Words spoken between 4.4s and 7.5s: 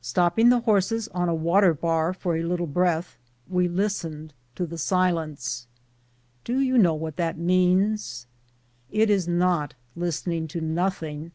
to the silence. Do you know what that